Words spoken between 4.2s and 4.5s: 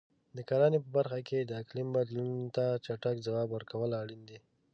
دي.